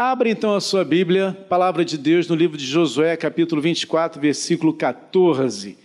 [0.00, 4.72] Abra então a sua Bíblia, Palavra de Deus, no livro de Josué, capítulo 24, versículo
[4.72, 5.76] 14.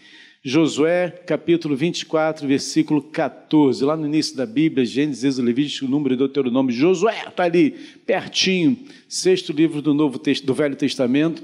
[0.43, 3.83] Josué, capítulo 24, versículo 14.
[3.83, 6.71] Lá no início da Bíblia, Gênesis, Levítico, Número e Deuteronômio.
[6.71, 7.71] Josué está ali,
[8.05, 8.77] pertinho.
[9.09, 11.41] Sexto livro do Novo do Velho Testamento.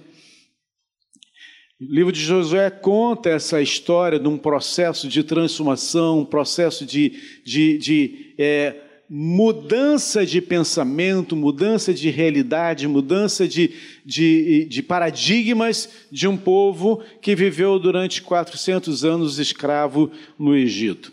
[1.81, 7.19] O livro de Josué conta essa história de um processo de transformação, um processo de,
[7.43, 13.73] de, de é, mudança de pensamento, mudança de realidade, mudança de,
[14.05, 21.11] de, de, paradigmas de um povo que viveu durante 400 anos escravo no Egito.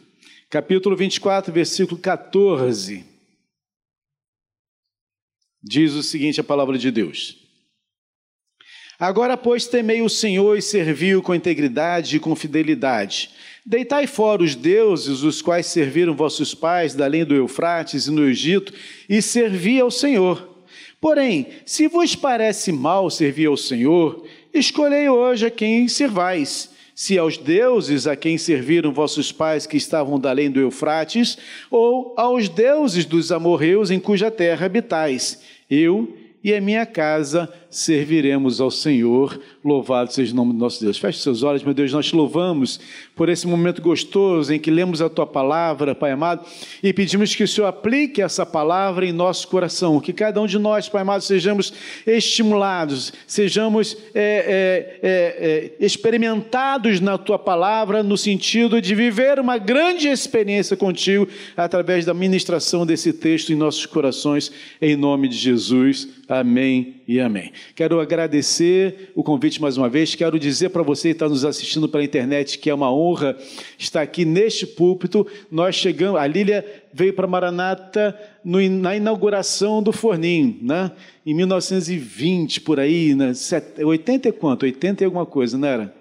[0.50, 3.02] Capítulo 24, versículo 14.
[5.62, 7.38] Diz o seguinte: a palavra de Deus.
[8.98, 13.30] Agora, pois, temei o Senhor e servi-o com integridade e com fidelidade.
[13.68, 18.28] Deitai fora os deuses, os quais serviram vossos pais da além do Eufrates e no
[18.28, 18.72] Egito,
[19.08, 20.62] e servi ao Senhor.
[21.00, 24.24] Porém, se vos parece mal servir ao Senhor,
[24.54, 26.70] escolhei hoje a quem servais.
[26.94, 31.36] Se aos deuses a quem serviram vossos pais que estavam da além do Eufrates,
[31.68, 35.42] ou aos deuses dos amorreus em cuja terra habitais.
[35.68, 39.38] Eu e a minha casa serviremos ao Senhor.
[39.62, 40.96] Louvado seja o nome do nosso Deus.
[40.96, 42.80] Feche seus olhos, meu Deus, nós te louvamos
[43.14, 46.42] por esse momento gostoso em que lemos a tua palavra, Pai amado,
[46.82, 50.58] e pedimos que o Senhor aplique essa palavra em nosso coração, que cada um de
[50.58, 51.70] nós, Pai amado, sejamos
[52.06, 59.58] estimulados, sejamos é, é, é, é experimentados na tua palavra, no sentido de viver uma
[59.58, 64.50] grande experiência contigo através da ministração desse texto em nossos corações,
[64.80, 66.08] em nome de Jesus.
[66.26, 67.52] Amém e amém.
[67.74, 70.14] Quero agradecer o convite mais uma vez.
[70.14, 73.36] Quero dizer para você que está nos assistindo pela internet que é uma honra
[73.78, 75.26] estar aqui neste púlpito.
[75.50, 80.90] Nós chegamos, a Lília veio para Maranata no, na inauguração do forninho, né?
[81.24, 83.32] Em 1920, por aí, né?
[83.82, 84.62] 80 e quanto?
[84.62, 85.94] 80 e alguma coisa, não era?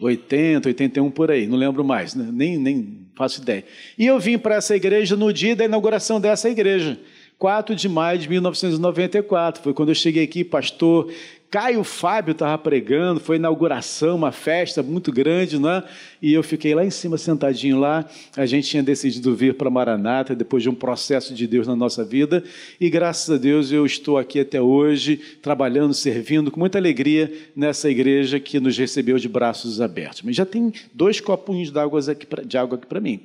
[0.00, 2.28] 80, 81 por aí, não lembro mais, né?
[2.30, 3.64] nem, nem faço ideia.
[3.98, 6.98] E eu vim para essa igreja no dia da inauguração dessa igreja.
[7.38, 9.62] 4 de maio de 1994.
[9.62, 11.08] Foi quando eu cheguei aqui, pastor
[11.50, 15.82] Caio Fábio estava pregando, foi inauguração, uma festa muito grande, né?
[16.20, 18.04] E eu fiquei lá em cima, sentadinho lá.
[18.36, 22.04] A gente tinha decidido vir para Maranata depois de um processo de Deus na nossa
[22.04, 22.42] vida.
[22.80, 27.88] E graças a Deus eu estou aqui até hoje, trabalhando, servindo com muita alegria nessa
[27.88, 30.22] igreja que nos recebeu de braços abertos.
[30.22, 33.20] Mas já tem dois copinhos de água aqui para mim.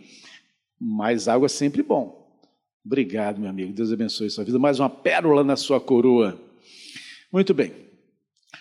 [0.80, 2.21] Mas água é sempre bom.
[2.86, 3.74] Obrigado, meu amigo.
[3.74, 4.58] Deus abençoe sua vida.
[4.58, 6.40] Mais uma pérola na sua coroa.
[7.32, 7.72] Muito bem.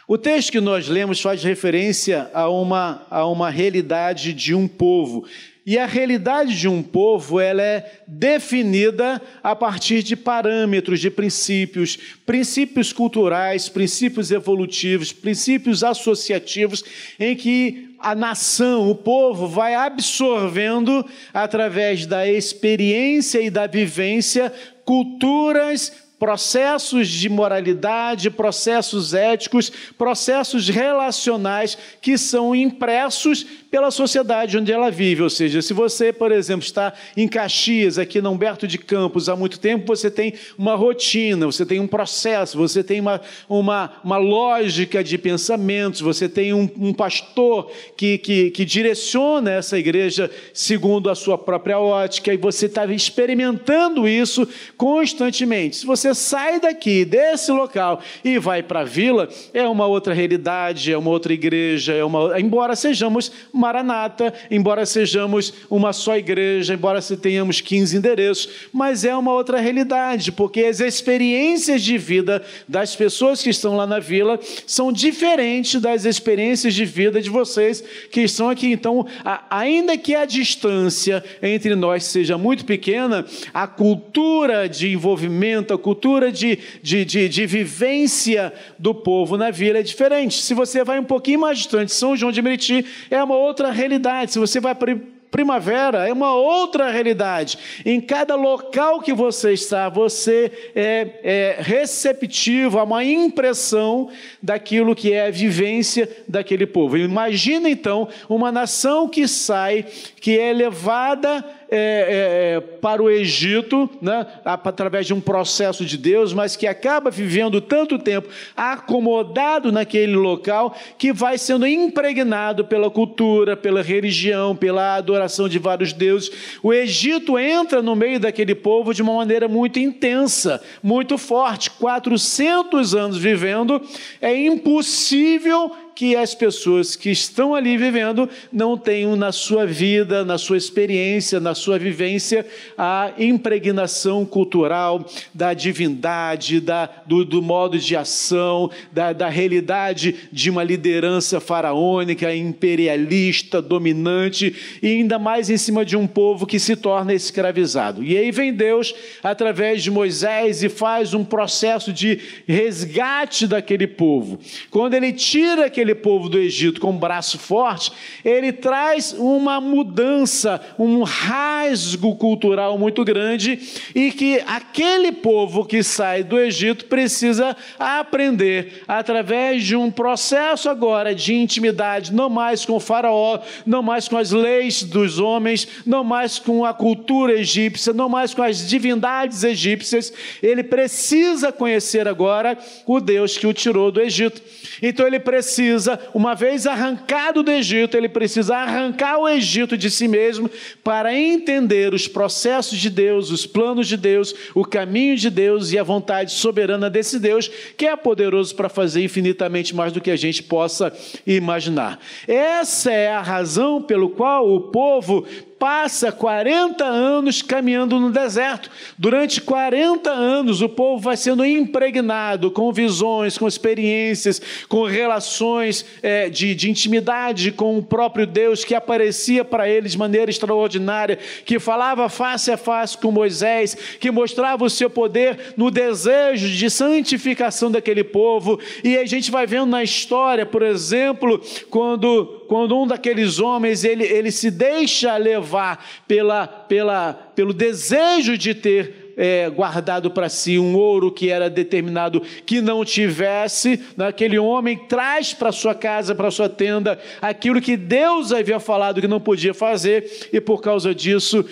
[0.06, 5.26] O texto que nós lemos faz referência a uma, a uma realidade de um povo.
[5.64, 11.98] E a realidade de um povo ela é definida a partir de parâmetros, de princípios,
[12.24, 16.82] princípios culturais, princípios evolutivos, princípios associativos,
[17.18, 21.04] em que a nação, o povo, vai absorvendo
[21.34, 24.52] através da experiência e da vivência
[24.84, 34.90] culturas, processos de moralidade, processos éticos, processos relacionais que são impressos pela sociedade onde ela
[34.90, 35.22] vive.
[35.22, 39.36] Ou seja, se você, por exemplo, está em Caxias, aqui na Humberto de Campos, há
[39.36, 44.16] muito tempo, você tem uma rotina, você tem um processo, você tem uma, uma, uma
[44.16, 51.08] lógica de pensamentos, você tem um, um pastor que, que, que direciona essa igreja segundo
[51.08, 55.76] a sua própria ótica, e você está experimentando isso constantemente.
[55.76, 60.92] Se você sai daqui, desse local, e vai para a vila, é uma outra realidade,
[60.92, 63.30] é uma outra igreja, é uma, embora sejamos
[63.60, 70.32] Maranata, embora sejamos uma só igreja, embora tenhamos 15 endereços, mas é uma outra realidade,
[70.32, 76.04] porque as experiências de vida das pessoas que estão lá na vila são diferentes das
[76.04, 78.72] experiências de vida de vocês que estão aqui.
[78.72, 79.06] Então,
[79.48, 86.32] ainda que a distância entre nós seja muito pequena, a cultura de envolvimento, a cultura
[86.32, 90.40] de, de, de, de vivência do povo na vila é diferente.
[90.40, 93.70] Se você vai um pouquinho mais distante, São João de Meriti é uma outra outra
[93.70, 94.32] realidade.
[94.32, 94.96] Se você vai para
[95.30, 97.56] primavera, é uma outra realidade.
[97.84, 104.10] Em cada local que você está, você é, é receptivo a uma impressão
[104.42, 106.96] daquilo que é a vivência daquele povo.
[106.96, 109.86] Imagina então uma nação que sai,
[110.20, 116.32] que é levada é, é, para o Egito, né, através de um processo de Deus,
[116.32, 123.56] mas que acaba vivendo tanto tempo acomodado naquele local que vai sendo impregnado pela cultura,
[123.56, 126.30] pela religião, pela adoração de vários deuses.
[126.62, 131.70] O Egito entra no meio daquele povo de uma maneira muito intensa, muito forte.
[131.70, 133.80] 400 anos vivendo,
[134.20, 140.38] é impossível que as pessoas que estão ali vivendo não tenham na sua vida, na
[140.38, 142.46] sua experiência, na sua vivência,
[142.76, 145.04] a impregnação cultural
[145.34, 152.34] da divindade, da, do, do modo de ação, da, da realidade de uma liderança faraônica,
[152.34, 158.02] imperialista, dominante, e ainda mais em cima de um povo que se torna escravizado.
[158.02, 164.38] E aí vem Deus, através de Moisés, e faz um processo de resgate daquele povo.
[164.70, 167.90] Quando ele tira aquele aquele povo do Egito com um braço forte,
[168.22, 173.58] ele traz uma mudança, um rasgo cultural muito grande
[173.94, 181.14] e que aquele povo que sai do Egito precisa aprender através de um processo agora
[181.14, 186.04] de intimidade, não mais com o faraó, não mais com as leis dos homens, não
[186.04, 190.12] mais com a cultura egípcia, não mais com as divindades egípcias,
[190.42, 194.42] ele precisa conhecer agora o Deus que o tirou do Egito.
[194.82, 195.69] Então ele precisa,
[196.14, 200.50] uma vez arrancado do Egito, ele precisa arrancar o Egito de si mesmo
[200.82, 205.78] para entender os processos de Deus, os planos de Deus, o caminho de Deus e
[205.78, 210.16] a vontade soberana desse Deus, que é poderoso para fazer infinitamente mais do que a
[210.16, 210.92] gente possa
[211.26, 211.98] imaginar.
[212.26, 215.26] Essa é a razão pelo qual o povo
[215.60, 218.70] passa 40 anos caminhando no deserto.
[218.96, 224.40] Durante 40 anos, o povo vai sendo impregnado com visões, com experiências,
[224.70, 229.98] com relações é, de, de intimidade com o próprio Deus que aparecia para eles de
[229.98, 235.70] maneira extraordinária, que falava face a face com Moisés, que mostrava o seu poder no
[235.70, 238.58] desejo de santificação daquele povo.
[238.82, 244.02] E a gente vai vendo na história, por exemplo, quando quando um daqueles homens ele,
[244.02, 250.74] ele se deixa levar pela, pela, pelo desejo de ter é, guardado para si um
[250.76, 256.48] ouro que era determinado que não tivesse, naquele homem traz para sua casa, para sua
[256.48, 261.44] tenda, aquilo que Deus havia falado que não podia fazer, e por causa disso,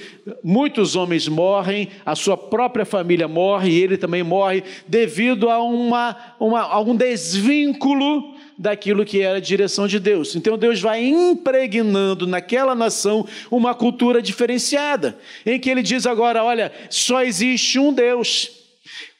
[0.42, 6.16] muitos homens morrem, a sua própria família morre, e ele também morre, devido a, uma,
[6.40, 10.34] uma, a um desvínculo daquilo que era a direção de Deus.
[10.34, 15.16] Então Deus vai impregnando naquela nação uma cultura diferenciada,
[15.46, 18.57] em que ele diz agora: olha, só existe um Deus.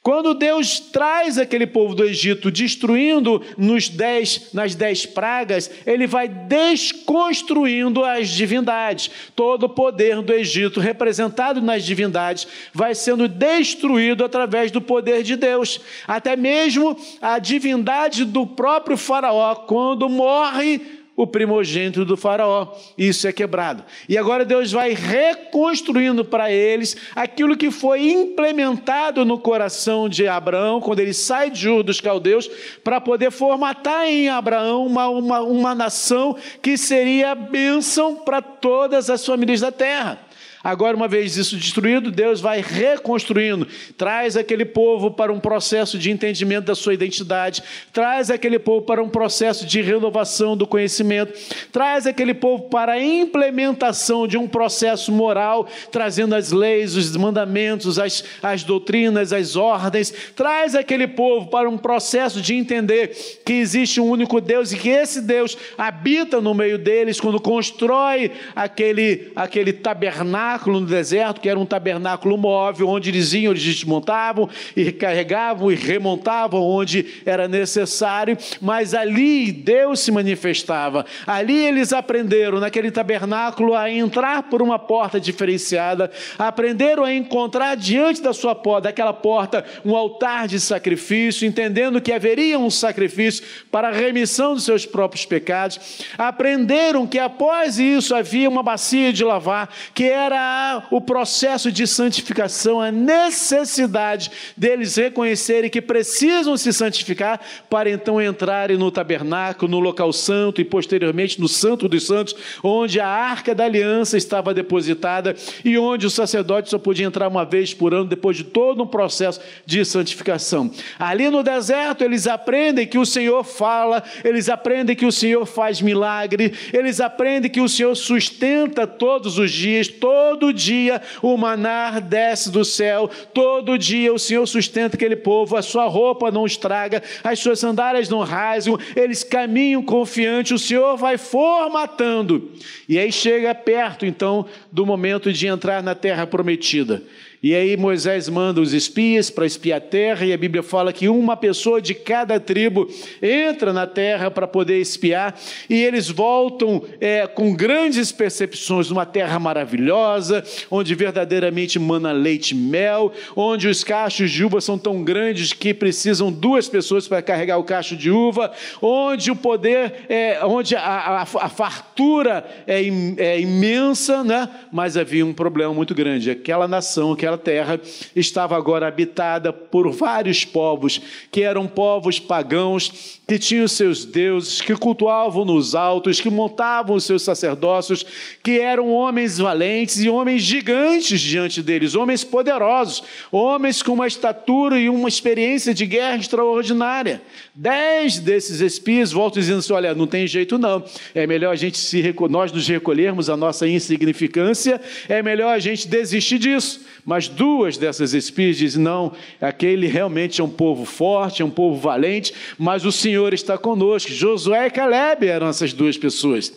[0.01, 6.29] Quando Deus traz aquele povo do Egito, destruindo nos dez, nas dez pragas, ele vai
[6.29, 9.11] desconstruindo as divindades.
[9.35, 15.37] Todo o poder do Egito, representado nas divindades, vai sendo destruído através do poder de
[15.37, 15.81] Deus.
[16.07, 22.69] Até mesmo a divindade do próprio Faraó, quando morre, o primogênito do Faraó.
[22.97, 23.83] Isso é quebrado.
[24.09, 30.81] E agora Deus vai reconstruindo para eles aquilo que foi implementado no coração de Abraão,
[30.81, 32.49] quando ele sai de Ur dos caldeus,
[32.85, 39.27] para poder formatar em Abraão uma, uma, uma nação que seria bênção para todas as
[39.27, 40.28] famílias da terra.
[40.63, 43.67] Agora, uma vez isso destruído, Deus vai reconstruindo,
[43.97, 47.63] traz aquele povo para um processo de entendimento da sua identidade,
[47.93, 51.33] traz aquele povo para um processo de renovação do conhecimento,
[51.71, 57.99] traz aquele povo para a implementação de um processo moral, trazendo as leis, os mandamentos,
[57.99, 64.01] as, as doutrinas, as ordens, traz aquele povo para um processo de entender que existe
[64.01, 69.73] um único Deus e que esse Deus habita no meio deles quando constrói aquele, aquele
[69.73, 74.91] tabernáculo tabernáculo no deserto, que era um tabernáculo móvel, onde eles iam, eles desmontavam e
[74.91, 81.07] carregavam e remontavam onde era necessário, mas ali Deus se manifestava.
[81.27, 88.21] Ali eles aprenderam, naquele tabernáculo, a entrar por uma porta diferenciada, aprenderam a encontrar diante
[88.21, 93.89] da sua porta, daquela porta, um altar de sacrifício, entendendo que haveria um sacrifício para
[93.89, 96.05] a remissão dos seus próprios pecados.
[96.17, 101.87] Aprenderam que após isso havia uma bacia de lavar, que era era o processo de
[101.87, 109.81] santificação, a necessidade deles reconhecerem que precisam se santificar para então entrarem no tabernáculo, no
[109.81, 115.35] local santo e posteriormente no Santo dos Santos, onde a arca da aliança estava depositada
[115.65, 118.87] e onde o sacerdote só podia entrar uma vez por ano depois de todo um
[118.87, 120.71] processo de santificação.
[120.99, 125.81] Ali no deserto eles aprendem que o Senhor fala, eles aprendem que o Senhor faz
[125.81, 132.03] milagre, eles aprendem que o Senhor sustenta todos os dias, todos todo dia o manar
[132.03, 137.03] desce do céu, todo dia o Senhor sustenta aquele povo, a sua roupa não estraga,
[137.25, 142.53] as suas sandálias não rasgam, eles caminham confiantes, o Senhor vai formatando.
[142.87, 147.03] E aí chega perto então do momento de entrar na terra prometida.
[147.43, 151.09] E aí Moisés manda os espias para espiar a terra, e a Bíblia fala que
[151.09, 152.89] uma pessoa de cada tribo
[153.23, 155.39] entra na terra para poder espiar,
[155.71, 162.55] e eles voltam é, com grandes percepções, uma terra maravilhosa, onde verdadeiramente mana leite e
[162.57, 167.59] mel, onde os cachos de uva são tão grandes que precisam duas pessoas para carregar
[167.59, 168.51] o cacho de uva,
[168.83, 172.83] onde o poder, é, onde a, a, a fartura é,
[173.19, 174.49] é imensa, né?
[174.73, 177.81] mas havia um problema muito grande, aquela nação, aquela aquela terra
[178.17, 184.75] estava agora habitada por vários povos, que eram povos pagãos, que tinham seus deuses, que
[184.75, 188.05] cultuavam nos altos, que montavam os seus sacerdócios,
[188.43, 194.79] que eram homens valentes e homens gigantes diante deles, homens poderosos, homens com uma estatura
[194.79, 197.21] e uma experiência de guerra extraordinária.
[197.55, 200.83] Dez desses espias voltam dizendo assim: olha, não tem jeito não,
[201.15, 205.87] é melhor a gente se nós nos recolhermos a nossa insignificância, é melhor a gente
[205.87, 206.81] desistir disso.
[207.05, 211.81] Mas duas dessas espias dizem: não, aquele realmente é um povo forte, é um povo
[211.81, 214.13] valente, mas o Senhor está conosco.
[214.13, 216.53] Josué e Caleb eram essas duas pessoas.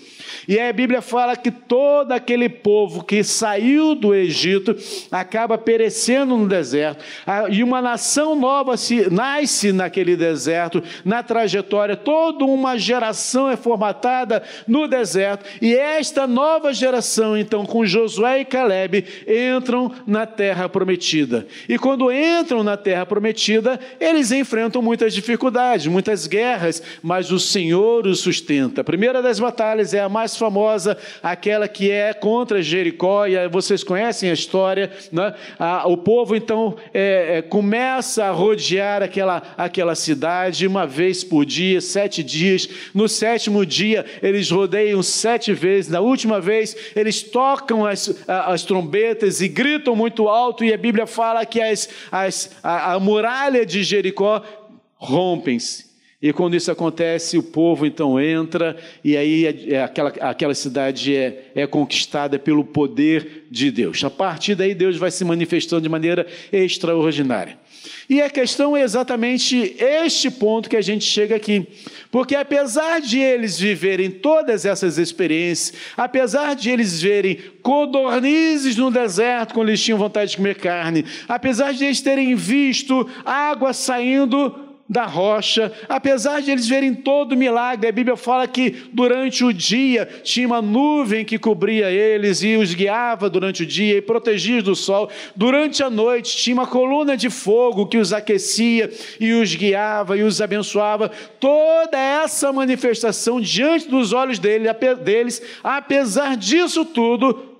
[0.47, 4.75] E a Bíblia fala que todo aquele povo que saiu do Egito
[5.11, 7.03] acaba perecendo no deserto,
[7.49, 14.43] e uma nação nova se, nasce naquele deserto, na trajetória, toda uma geração é formatada
[14.67, 21.47] no deserto, e esta nova geração, então, com Josué e Caleb, entram na terra prometida.
[21.67, 28.05] E quando entram na terra prometida, eles enfrentam muitas dificuldades, muitas guerras, mas o Senhor
[28.07, 28.81] os sustenta.
[28.81, 33.83] A primeira das batalhas é a mais famosa, aquela que é contra Jericó, e vocês
[33.83, 35.33] conhecem a história, né?
[35.85, 41.81] o povo então é, é, começa a rodear aquela, aquela cidade uma vez por dia,
[41.81, 42.67] sete dias.
[42.93, 45.89] No sétimo dia, eles rodeiam sete vezes.
[45.89, 51.07] Na última vez, eles tocam as, as trombetas e gritam muito alto, e a Bíblia
[51.07, 54.41] fala que as, as, a, a muralha de Jericó
[54.95, 55.90] rompem-se.
[56.21, 61.15] E quando isso acontece, o povo então entra, e aí é, é, aquela, aquela cidade
[61.15, 64.03] é, é conquistada pelo poder de Deus.
[64.03, 67.57] A partir daí, Deus vai se manifestando de maneira extraordinária.
[68.07, 71.65] E a questão é exatamente este ponto que a gente chega aqui.
[72.11, 79.53] Porque apesar de eles viverem todas essas experiências, apesar de eles verem codornizes no deserto
[79.55, 85.05] quando eles tinham vontade de comer carne, apesar de eles terem visto água saindo da
[85.05, 90.05] rocha, apesar de eles verem todo o milagre, a Bíblia fala que durante o dia
[90.23, 94.75] tinha uma nuvem que cobria eles e os guiava durante o dia e protegia do
[94.75, 95.09] sol.
[95.35, 100.23] Durante a noite tinha uma coluna de fogo que os aquecia e os guiava e
[100.23, 101.09] os abençoava.
[101.39, 107.50] Toda essa manifestação diante dos olhos deles, apesar disso tudo,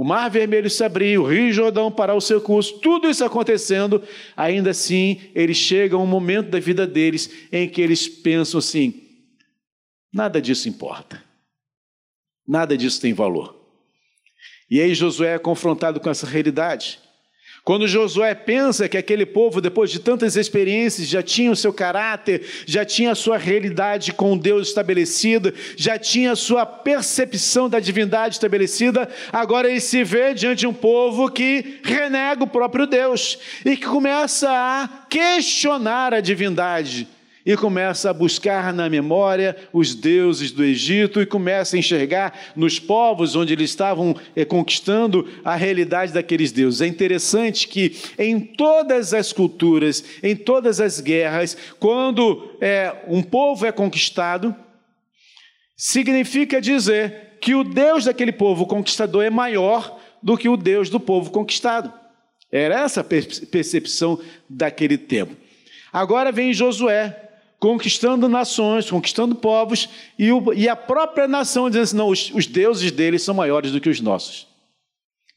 [0.00, 4.02] o mar vermelho se abriu, o rio Jordão parar o seu curso, tudo isso acontecendo,
[4.34, 8.94] ainda assim, eles chegam a um momento da vida deles em que eles pensam assim:
[10.10, 11.22] nada disso importa,
[12.48, 13.54] nada disso tem valor.
[14.70, 16.98] E aí Josué é confrontado com essa realidade.
[17.70, 22.44] Quando Josué pensa que aquele povo, depois de tantas experiências, já tinha o seu caráter,
[22.66, 28.34] já tinha a sua realidade com Deus estabelecida, já tinha a sua percepção da divindade
[28.34, 33.76] estabelecida, agora ele se vê diante de um povo que renega o próprio Deus e
[33.76, 37.06] que começa a questionar a divindade
[37.52, 42.78] e começa a buscar na memória os deuses do Egito e começa a enxergar nos
[42.78, 46.80] povos onde eles estavam é, conquistando a realidade daqueles deuses.
[46.80, 53.66] É interessante que em todas as culturas, em todas as guerras, quando é, um povo
[53.66, 54.54] é conquistado,
[55.76, 61.00] significa dizer que o Deus daquele povo conquistador é maior do que o Deus do
[61.00, 61.92] povo conquistado.
[62.52, 65.34] Era essa a percepção daquele tempo.
[65.92, 67.29] Agora vem Josué,
[67.60, 69.88] conquistando nações, conquistando povos,
[70.18, 73.70] e, o, e a própria nação dizendo assim: não, os, os deuses deles são maiores
[73.70, 74.48] do que os nossos.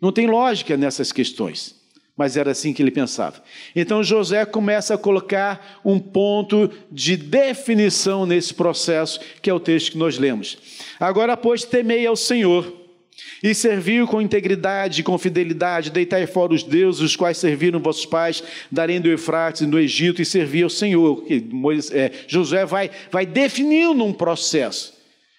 [0.01, 1.75] Não tem lógica nessas questões,
[2.15, 3.43] mas era assim que ele pensava.
[3.75, 9.91] Então José começa a colocar um ponto de definição nesse processo, que é o texto
[9.91, 10.57] que nós lemos.
[10.99, 12.82] Agora, pois, temei ao Senhor
[13.43, 18.05] e serviu com integridade e com fidelidade, deitai fora os deuses, os quais serviram vossos
[18.05, 21.25] pais, darem do Eufrates do Egito, e servia ao Senhor.
[21.91, 24.93] É, Josué vai, vai definindo um processo.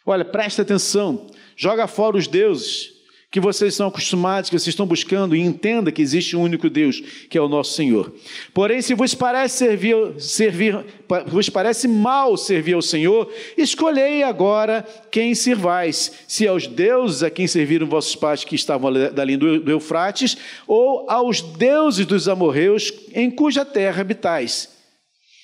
[0.05, 2.94] Olha, presta atenção, joga fora os deuses
[3.35, 7.03] que vocês são acostumados, que vocês estão buscando, e entenda que existe um único Deus,
[7.29, 8.15] que é o nosso Senhor.
[8.55, 10.85] Porém, se vos parece servir, servir
[11.27, 17.49] vos parece mal servir ao Senhor, escolhei agora quem servais, se aos deuses a quem
[17.49, 23.65] serviram vossos pais que estavam dali do Eufrates, ou aos deuses dos amorreus em cuja
[23.65, 24.69] terra habitais.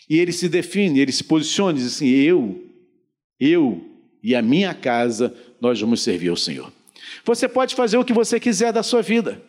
[0.08, 2.62] E ele se define, ele se posiciona, diz assim: Eu,
[3.40, 3.84] eu
[4.22, 6.72] e a minha casa, nós vamos servir ao Senhor.
[7.24, 9.40] Você pode fazer o que você quiser da sua vida.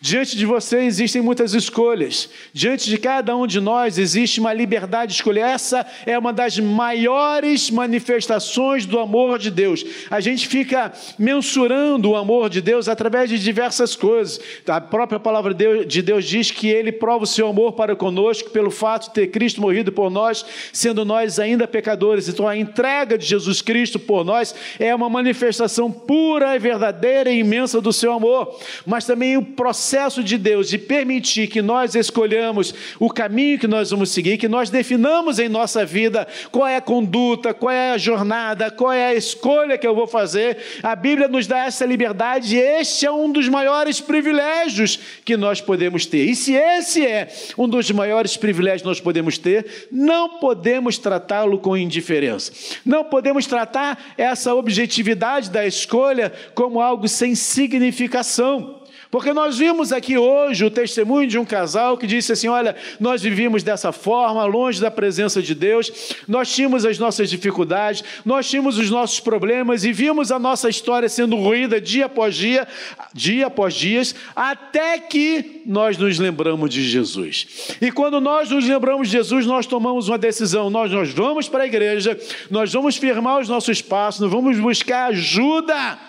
[0.00, 2.28] Diante de você existem muitas escolhas.
[2.52, 5.40] Diante de cada um de nós existe uma liberdade de escolher.
[5.40, 9.84] Essa é uma das maiores manifestações do amor de Deus.
[10.10, 14.40] A gente fica mensurando o amor de Deus através de diversas coisas.
[14.66, 18.70] A própria palavra de Deus diz que ele prova o seu amor para conosco pelo
[18.70, 22.28] fato de ter Cristo morrido por nós, sendo nós ainda pecadores.
[22.28, 27.80] Então a entrega de Jesus Cristo por nós é uma manifestação pura, verdadeira e imensa
[27.80, 28.58] do seu amor.
[28.86, 33.90] Mas também o processo de Deus de permitir que nós escolhamos o caminho que nós
[33.90, 37.96] vamos seguir, que nós definamos em nossa vida qual é a conduta, qual é a
[37.96, 42.54] jornada, qual é a escolha que eu vou fazer, a Bíblia nos dá essa liberdade
[42.54, 46.28] e este é um dos maiores privilégios que nós podemos ter.
[46.28, 51.58] E se esse é um dos maiores privilégios que nós podemos ter, não podemos tratá-lo
[51.58, 52.52] com indiferença.
[52.84, 58.83] Não podemos tratar essa objetividade da escolha como algo sem significação.
[59.14, 63.22] Porque nós vimos aqui hoje o testemunho de um casal que disse assim: Olha, nós
[63.22, 68.76] vivíamos dessa forma, longe da presença de Deus, nós tínhamos as nossas dificuldades, nós tínhamos
[68.76, 72.66] os nossos problemas e vimos a nossa história sendo ruída dia após dia,
[73.12, 77.76] dia após dias, até que nós nos lembramos de Jesus.
[77.80, 81.62] E quando nós nos lembramos de Jesus, nós tomamos uma decisão: nós, nós vamos para
[81.62, 82.18] a igreja,
[82.50, 86.00] nós vamos firmar os nossos passos, nós vamos buscar ajuda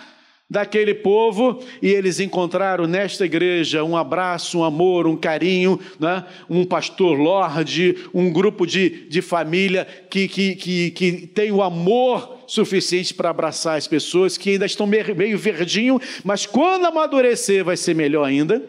[0.50, 6.24] daquele povo e eles encontraram nesta igreja um abraço, um amor, um carinho, né?
[6.50, 12.38] um pastor Lorde, um grupo de, de família que, que, que, que tem o amor
[12.48, 17.96] suficiente para abraçar as pessoas que ainda estão meio verdinho, mas quando amadurecer vai ser
[17.96, 18.62] melhor ainda.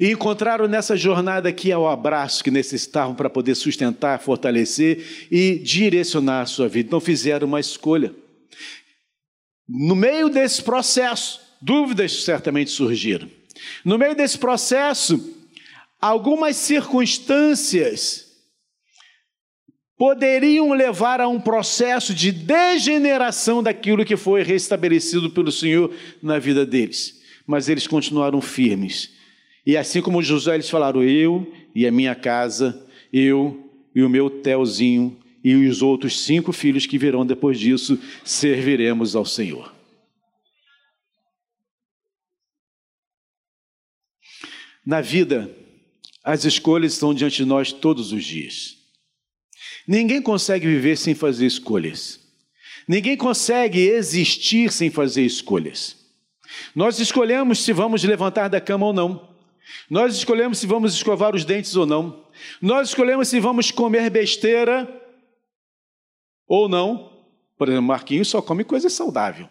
[0.00, 6.42] E encontraram nessa jornada aqui o abraço que necessitavam para poder sustentar, fortalecer e direcionar
[6.42, 6.86] a sua vida.
[6.86, 8.14] Então fizeram uma escolha.
[9.68, 13.28] No meio desse processo, dúvidas certamente surgiram.
[13.84, 15.36] No meio desse processo,
[16.00, 18.28] algumas circunstâncias
[19.96, 26.64] poderiam levar a um processo de degeneração daquilo que foi restabelecido pelo Senhor na vida
[26.64, 27.20] deles.
[27.46, 29.10] Mas eles continuaram firmes.
[29.66, 34.30] E assim como José, eles falaram: Eu e a minha casa, eu e o meu
[34.30, 39.72] Telzinho e os outros cinco filhos que virão depois disso, serviremos ao Senhor.
[44.84, 45.54] Na vida,
[46.24, 48.76] as escolhas estão diante de nós todos os dias.
[49.86, 52.20] Ninguém consegue viver sem fazer escolhas.
[52.86, 55.96] Ninguém consegue existir sem fazer escolhas.
[56.74, 59.28] Nós escolhemos se vamos levantar da cama ou não.
[59.90, 62.26] Nós escolhemos se vamos escovar os dentes ou não.
[62.60, 64.86] Nós escolhemos se vamos comer besteira
[66.48, 67.12] ou não,
[67.58, 69.48] por exemplo, Marquinhos só come coisa saudável.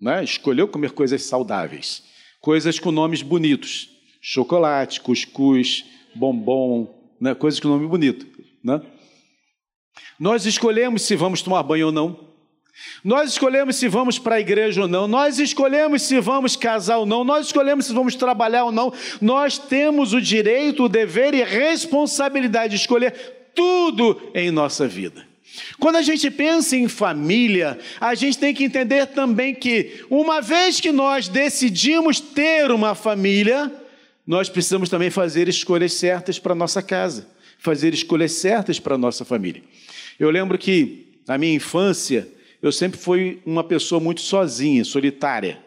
[0.00, 0.24] Né?
[0.24, 2.02] Escolheu comer coisas saudáveis,
[2.40, 7.34] coisas com nomes bonitos: chocolate, cuscuz, bombom, né?
[7.34, 8.26] coisas com nome bonito.
[8.64, 8.80] Né?
[10.18, 12.30] Nós escolhemos se vamos tomar banho ou não.
[13.04, 17.04] Nós escolhemos se vamos para a igreja ou não, nós escolhemos se vamos casar ou
[17.04, 18.90] não, nós escolhemos se vamos trabalhar ou não.
[19.20, 25.28] Nós temos o direito, o dever e responsabilidade de escolher tudo em nossa vida.
[25.78, 30.80] Quando a gente pensa em família, a gente tem que entender também que, uma vez
[30.80, 33.72] que nós decidimos ter uma família,
[34.26, 39.62] nós precisamos também fazer escolhas certas para nossa casa, fazer escolhas certas para nossa família.
[40.18, 42.28] Eu lembro que, na minha infância,
[42.62, 45.58] eu sempre fui uma pessoa muito sozinha, solitária.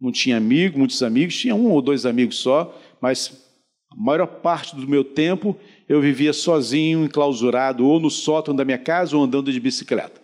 [0.00, 3.46] Não tinha amigo, muitos amigos, tinha um ou dois amigos só, mas
[3.90, 5.56] a maior parte do meu tempo
[5.90, 10.20] eu vivia sozinho, enclausurado, ou no sótão da minha casa, ou andando de bicicleta.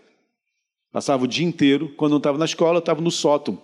[0.92, 3.60] Passava o dia inteiro, quando não estava na escola, estava no sótão,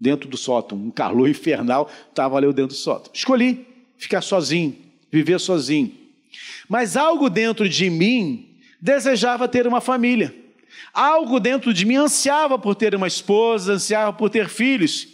[0.00, 3.12] dentro do sótão, um calor infernal, estava ali dentro do sótão.
[3.12, 3.66] Escolhi
[3.98, 4.74] ficar sozinho,
[5.10, 5.92] viver sozinho.
[6.66, 8.48] Mas algo dentro de mim
[8.80, 10.34] desejava ter uma família.
[10.94, 15.06] Algo dentro de mim ansiava por ter uma esposa, ansiava por ter filhos.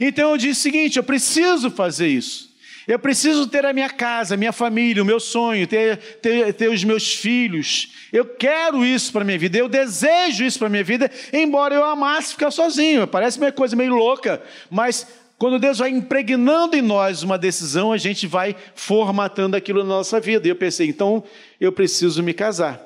[0.00, 2.55] Então eu disse o seguinte: eu preciso fazer isso.
[2.86, 6.70] Eu preciso ter a minha casa, a minha família, o meu sonho, ter, ter, ter
[6.70, 7.88] os meus filhos.
[8.12, 11.74] Eu quero isso para a minha vida, eu desejo isso para a minha vida, embora
[11.74, 13.06] eu amasse ficar sozinho.
[13.06, 15.06] Parece uma coisa meio louca, mas
[15.38, 20.18] quando Deus vai impregnando em nós uma decisão, a gente vai formatando aquilo na nossa
[20.18, 20.46] vida.
[20.46, 21.24] E eu pensei, então
[21.60, 22.80] eu preciso me casar.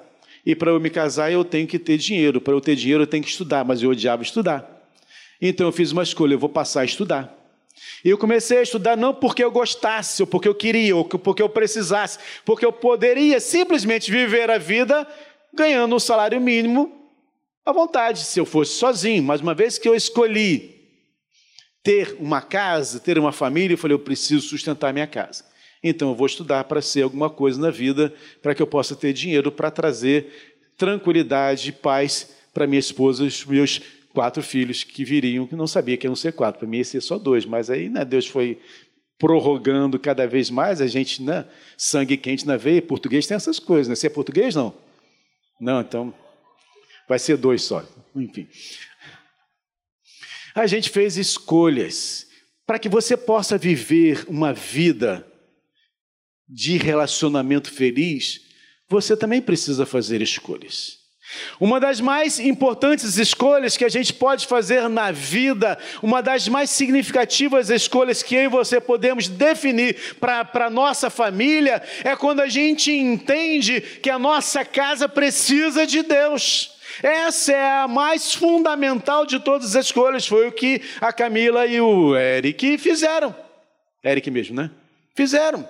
[0.45, 2.41] E para eu me casar, eu tenho que ter dinheiro.
[2.41, 4.69] Para eu ter dinheiro, eu tenho que estudar, mas eu odiava estudar.
[5.41, 7.40] Então eu fiz uma escolha, eu vou passar a estudar.
[8.05, 11.43] E eu comecei a estudar não porque eu gostasse, ou porque eu queria, ou porque
[11.43, 15.07] eu precisasse, porque eu poderia simplesmente viver a vida
[15.53, 16.93] ganhando um salário mínimo
[17.65, 19.23] à vontade, se eu fosse sozinho.
[19.23, 20.81] Mas uma vez que eu escolhi
[21.83, 25.45] ter uma casa, ter uma família, eu falei, eu preciso sustentar minha casa.
[25.83, 28.13] Então eu vou estudar para ser alguma coisa na vida,
[28.43, 33.45] para que eu possa ter dinheiro para trazer tranquilidade paz para minha esposa e os
[33.45, 33.81] meus
[34.13, 37.01] quatro filhos que viriam, que não sabia que iam ser quatro, para mim ia ser
[37.01, 38.61] só dois, mas aí né, Deus foi
[39.19, 41.47] prorrogando cada vez mais, a gente, né,
[41.77, 43.95] sangue quente na veia, português tem essas coisas, né?
[43.95, 44.75] Você é português, não?
[45.61, 46.15] Não, então
[47.07, 48.49] vai ser dois só, enfim.
[50.55, 52.27] A gente fez escolhas
[52.67, 55.27] para que você possa viver uma vida
[56.49, 58.41] de relacionamento feliz,
[58.89, 61.00] você também precisa fazer escolhas.
[61.59, 66.71] Uma das mais importantes escolhas que a gente pode fazer na vida, uma das mais
[66.71, 72.49] significativas escolhas que eu e você podemos definir para a nossa família, é quando a
[72.49, 76.79] gente entende que a nossa casa precisa de Deus.
[77.03, 80.27] Essa é a mais fundamental de todas as escolhas.
[80.27, 83.35] Foi o que a Camila e o Eric fizeram.
[84.05, 84.71] Eric mesmo, né?
[85.15, 85.69] Fizeram.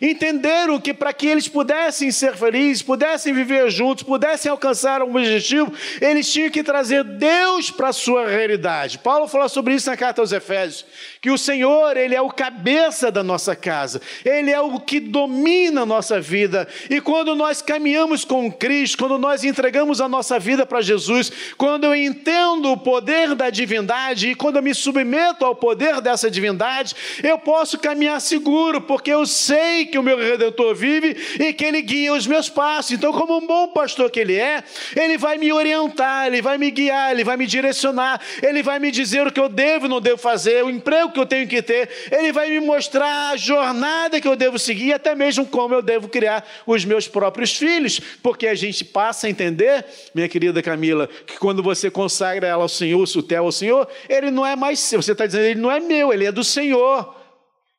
[0.00, 5.72] Entenderam que para que eles pudessem ser felizes, pudessem viver juntos, pudessem alcançar um objetivo,
[6.00, 8.98] eles tinham que trazer Deus para a sua realidade.
[8.98, 10.86] Paulo fala sobre isso na carta aos Efésios,
[11.20, 15.82] que o Senhor, ele é o cabeça da nossa casa, ele é o que domina
[15.82, 16.66] a nossa vida.
[16.88, 21.84] E quando nós caminhamos com Cristo, quando nós entregamos a nossa vida para Jesus, quando
[21.84, 26.94] eu entendo o poder da divindade e quando eu me submeto ao poder dessa divindade,
[27.22, 31.64] eu posso caminhar seguro, porque eu sei sei que o meu redentor vive e que
[31.64, 32.92] ele guia os meus passos.
[32.92, 34.64] Então, como um bom pastor que ele é,
[34.96, 38.90] ele vai me orientar, ele vai me guiar, ele vai me direcionar, ele vai me
[38.90, 41.60] dizer o que eu devo e não devo fazer, o emprego que eu tenho que
[41.62, 45.82] ter, ele vai me mostrar a jornada que eu devo seguir, até mesmo como eu
[45.82, 51.08] devo criar os meus próprios filhos, porque a gente passa a entender, minha querida Camila,
[51.26, 55.02] que quando você consagra ela ao Senhor, sutel ao Senhor, ele não é mais seu,
[55.02, 57.20] você está dizendo, ele não é meu, ele é do Senhor.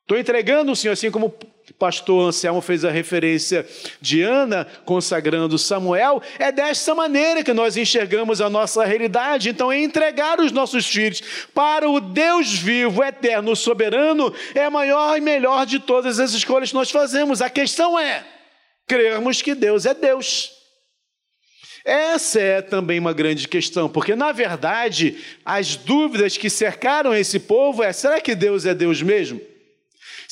[0.02, 1.32] Estou entregando o Senhor, assim como
[1.78, 3.66] pastor Anselmo fez a referência
[4.00, 9.48] de Ana consagrando Samuel, é desta maneira que nós enxergamos a nossa realidade.
[9.48, 11.22] Então, é entregar os nossos filhos
[11.54, 16.70] para o Deus vivo, eterno, soberano, é a maior e melhor de todas as escolhas
[16.70, 17.40] que nós fazemos.
[17.40, 18.24] A questão é
[18.86, 20.50] crermos que Deus é Deus.
[21.84, 27.82] Essa é também uma grande questão, porque na verdade as dúvidas que cercaram esse povo
[27.82, 29.40] é: será que Deus é Deus mesmo?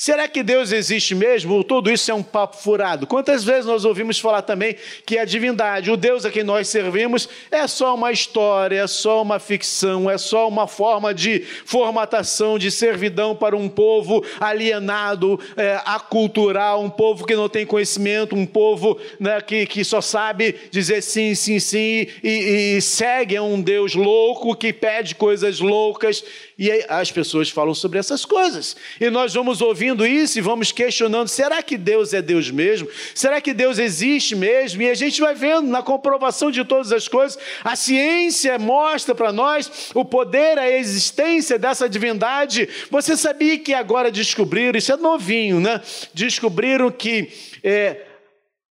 [0.01, 1.53] Será que Deus existe mesmo?
[1.53, 3.05] Ou tudo isso é um papo furado?
[3.05, 7.29] Quantas vezes nós ouvimos falar também que a divindade, o Deus a quem nós servimos,
[7.51, 12.71] é só uma história, é só uma ficção, é só uma forma de formatação, de
[12.71, 18.99] servidão para um povo alienado, é, acultural, um povo que não tem conhecimento, um povo
[19.19, 23.93] né, que, que só sabe dizer sim, sim, sim, e, e segue a um Deus
[23.93, 26.23] louco que pede coisas loucas.
[26.63, 28.75] E as pessoas falam sobre essas coisas.
[28.99, 32.87] E nós vamos ouvindo isso e vamos questionando: será que Deus é Deus mesmo?
[33.15, 34.79] Será que Deus existe mesmo?
[34.83, 39.33] E a gente vai vendo na comprovação de todas as coisas, a ciência mostra para
[39.33, 42.69] nós o poder, a existência dessa divindade.
[42.91, 45.81] Você sabia que agora descobriram, isso é novinho, né?
[46.13, 47.27] Descobriram que
[47.63, 48.05] é,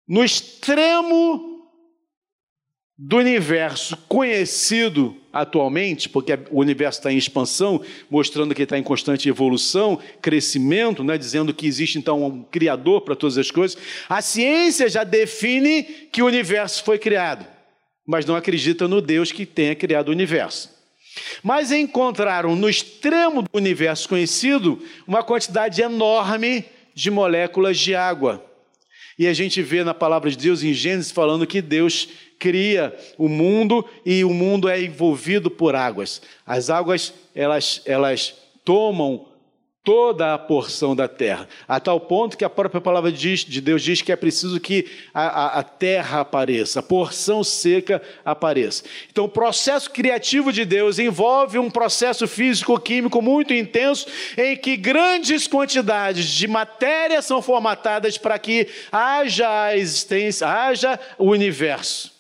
[0.09, 1.46] no extremo
[2.99, 9.29] do universo conhecido atualmente, porque o universo está em expansão, mostrando que está em constante
[9.29, 13.77] evolução, crescimento, né, dizendo que existe então um criador para todas as coisas,
[14.09, 17.47] a ciência já define que o universo foi criado,
[18.07, 20.75] mas não acredita no Deus que tenha criado o universo.
[21.43, 28.43] Mas encontraram no extremo do universo conhecido uma quantidade enorme de moléculas de água.
[29.19, 33.29] E a gente vê na palavra de Deus em Gênesis falando que Deus cria o
[33.29, 36.23] mundo e o mundo é envolvido por águas.
[36.47, 39.27] As águas, elas, elas tomam
[39.87, 44.03] toda a porção da terra, a tal ponto que a própria palavra de Deus diz
[44.03, 48.83] que é preciso que a, a, a, terra apareça, a porção seca apareça.
[49.09, 55.47] Então, o processo criativo de Deus envolve um processo físico-químico muito intenso, em que grandes
[55.47, 62.16] quantidades de matéria são formatadas para que haja a existência, haja o universo.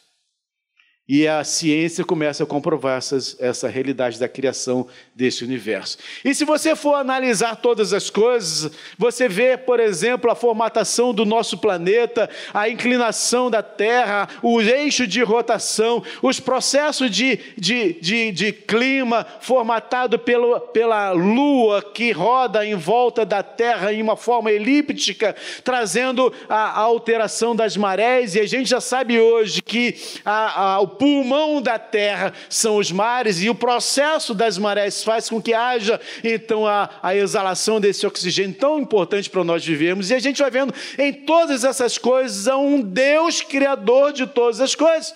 [1.08, 5.96] E a ciência começa a comprovar essas, essa realidade da criação desse universo.
[6.22, 11.24] E se você for analisar todas as coisas, você vê, por exemplo, a formatação do
[11.24, 18.30] nosso planeta, a inclinação da Terra, o eixo de rotação, os processos de, de, de,
[18.30, 24.52] de clima formatado pelo, pela Lua que roda em volta da Terra em uma forma
[24.52, 28.34] elíptica, trazendo a, a alteração das marés.
[28.34, 29.94] E a gente já sabe hoje que
[30.26, 35.30] a, a, o pulmão da terra são os mares, e o processo das marés faz
[35.30, 40.10] com que haja então a, a exalação desse oxigênio tão importante para nós vivermos.
[40.10, 44.74] E a gente vai vendo em todas essas coisas um Deus criador de todas as
[44.74, 45.14] coisas.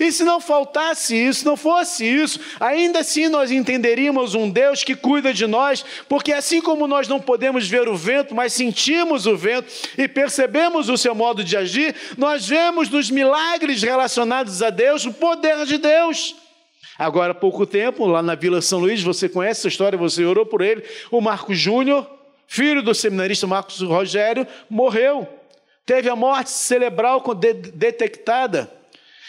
[0.00, 4.96] E se não faltasse isso, não fosse isso, ainda assim nós entenderíamos um Deus que
[4.96, 9.36] cuida de nós, porque assim como nós não podemos ver o vento, mas sentimos o
[9.36, 15.06] vento e percebemos o seu modo de agir, nós vemos nos milagres relacionados a Deus
[15.06, 16.47] o poder de Deus.
[16.98, 20.44] Agora, há pouco tempo, lá na Vila São Luís, você conhece essa história, você orou
[20.44, 20.82] por ele,
[21.12, 22.04] o Marcos Júnior,
[22.48, 25.28] filho do seminarista Marcos Rogério, morreu.
[25.86, 27.22] Teve a morte cerebral
[27.72, 28.68] detectada.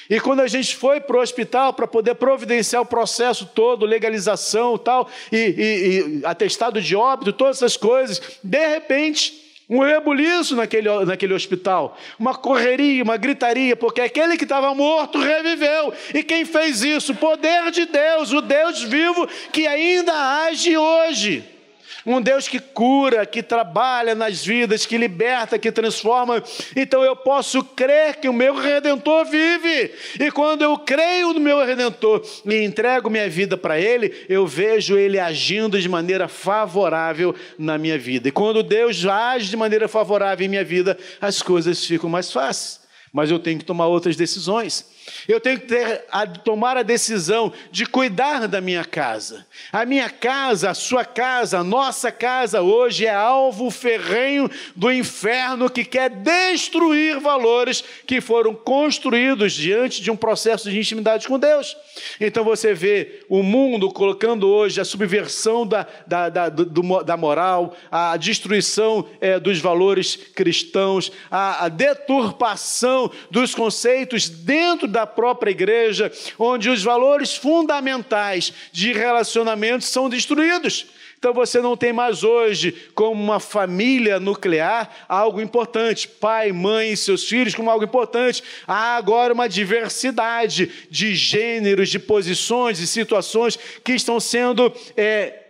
[0.10, 4.76] E quando a gente foi para o hospital para poder providenciar o processo todo, legalização
[4.76, 10.90] tal, e, e, e atestado de óbito, todas essas coisas, de repente, um rebuliço naquele,
[11.06, 15.94] naquele hospital, uma correria, uma gritaria, porque aquele que estava morto reviveu.
[16.14, 17.12] E quem fez isso?
[17.12, 20.14] O poder de Deus, o Deus vivo que ainda
[20.46, 21.59] age hoje
[22.06, 26.44] um Deus que cura, que trabalha nas vidas, que liberta, que transforma.
[26.76, 29.92] Então eu posso crer que o meu redentor vive.
[30.20, 34.98] E quando eu creio no meu redentor e entrego minha vida para ele, eu vejo
[34.98, 38.30] ele agindo de maneira favorável na minha vida.
[38.30, 42.80] E quando Deus age de maneira favorável em minha vida, as coisas ficam mais fáceis.
[43.12, 44.86] Mas eu tenho que tomar outras decisões.
[45.28, 49.46] Eu tenho que ter, a, tomar a decisão de cuidar da minha casa.
[49.72, 55.70] A minha casa, a sua casa, a nossa casa hoje é alvo ferrenho do inferno
[55.70, 61.76] que quer destruir valores que foram construídos diante de um processo de intimidade com Deus.
[62.20, 67.76] Então você vê o mundo colocando hoje a subversão da, da, da, do, da moral,
[67.92, 76.12] a destruição é, dos valores cristãos, a, a deturpação dos conceitos dentro da própria igreja,
[76.38, 80.88] onde os valores fundamentais de relacionamento são destruídos.
[81.20, 86.98] Então você não tem mais hoje, como uma família nuclear, algo importante, pai, mãe e
[86.98, 88.42] seus filhos como algo importante.
[88.66, 95.48] Há agora uma diversidade de gêneros, de posições e situações que estão sendo é,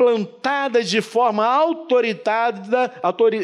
[0.00, 2.90] implantada de forma autoritária,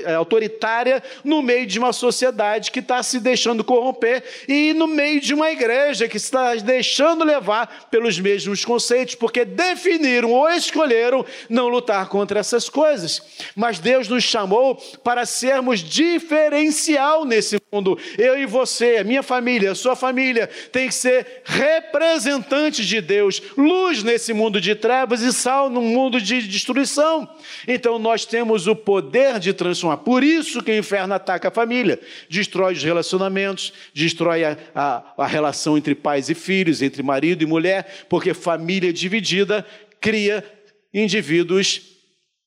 [0.04, 5.20] é, autoritária no meio de uma sociedade que está se deixando corromper e no meio
[5.20, 11.68] de uma igreja que está deixando levar pelos mesmos conceitos, porque definiram ou escolheram não
[11.68, 13.22] lutar contra essas coisas.
[13.54, 17.98] Mas Deus nos chamou para sermos diferencial nesse mundo.
[18.16, 24.32] Eu e você, minha família, sua família, tem que ser representantes de Deus, luz nesse
[24.32, 27.28] mundo de trevas e sal num mundo de destruição.
[27.66, 29.98] Então nós temos o poder de transformar.
[29.98, 35.26] Por isso que o inferno ataca a família, destrói os relacionamentos, destrói a, a, a
[35.26, 39.66] relação entre pais e filhos, entre marido e mulher, porque família dividida
[40.00, 40.44] cria
[40.94, 41.82] indivíduos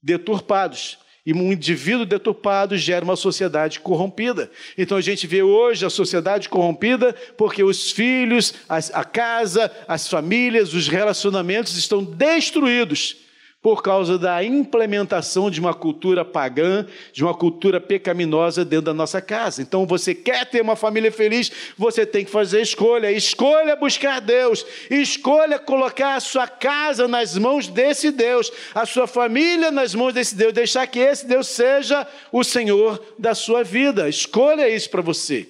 [0.02, 0.98] deturpados.
[1.30, 4.50] E um indivíduo deturpado gera uma sociedade corrompida.
[4.76, 10.74] Então a gente vê hoje a sociedade corrompida porque os filhos, a casa, as famílias,
[10.74, 13.29] os relacionamentos estão destruídos
[13.62, 19.22] por causa da implementação de uma cultura pagã, de uma cultura pecaminosa dentro da nossa
[19.22, 19.62] casa.
[19.62, 23.12] Então, você quer ter uma família feliz, você tem que fazer escolha.
[23.12, 29.72] Escolha buscar Deus, escolha colocar a sua casa nas mãos desse Deus, a sua família
[29.72, 34.08] nas mãos desse Deus, deixar que esse Deus seja o Senhor da sua vida.
[34.08, 35.50] Escolha isso para você.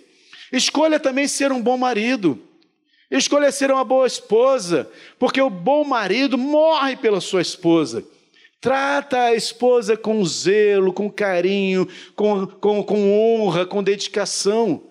[0.51, 2.48] Escolha também ser um bom marido.
[3.11, 8.03] Escolha ser uma boa esposa, porque o bom marido morre pela sua esposa.
[8.61, 14.88] Trata a esposa com zelo, com carinho, com, com, com honra, com dedicação.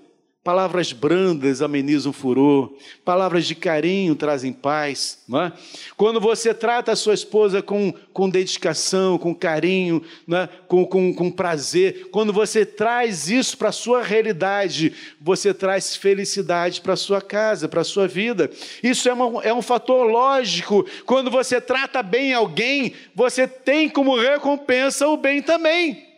[0.48, 2.72] Palavras brandas amenizam furor,
[3.04, 5.22] palavras de carinho trazem paz.
[5.30, 5.52] É?
[5.94, 10.48] Quando você trata a sua esposa com, com dedicação, com carinho, é?
[10.66, 16.80] com, com, com prazer, quando você traz isso para a sua realidade, você traz felicidade
[16.80, 18.50] para a sua casa, para a sua vida.
[18.82, 20.86] Isso é, uma, é um fator lógico.
[21.04, 26.08] Quando você trata bem alguém, você tem como recompensa o bem também.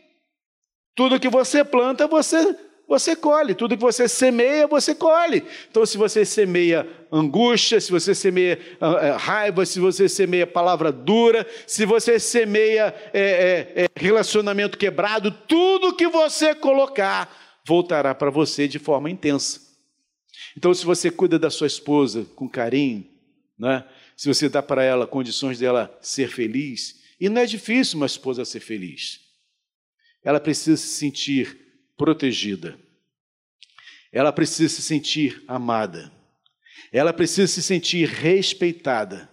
[0.95, 2.57] Tudo que você planta, você
[2.91, 3.55] você colhe.
[3.55, 5.45] Tudo que você semeia, você colhe.
[5.71, 11.47] Então, se você semeia angústia, se você semeia uh, raiva, se você semeia palavra dura,
[11.69, 17.33] se você semeia é, é, relacionamento quebrado, tudo que você colocar
[17.65, 19.61] voltará para você de forma intensa.
[20.57, 23.07] Então, se você cuida da sua esposa com carinho,
[23.57, 23.85] né?
[24.17, 28.45] se você dá para ela condições dela ser feliz, e não é difícil uma esposa
[28.45, 29.21] ser feliz,
[30.25, 31.70] ela precisa se sentir
[32.01, 32.79] protegida.
[34.11, 36.11] Ela precisa se sentir amada.
[36.91, 39.29] Ela precisa se sentir respeitada.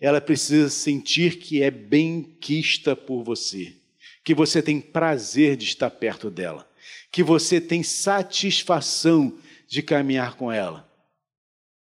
[0.00, 3.74] Ela precisa sentir que é bem-quista por você,
[4.22, 6.70] que você tem prazer de estar perto dela,
[7.10, 10.88] que você tem satisfação de caminhar com ela.